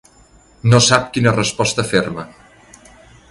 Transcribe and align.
No 0.71 0.79
sap 0.85 1.05
quina 1.17 1.33
resposta 1.37 1.85
fer-me. 1.91 2.25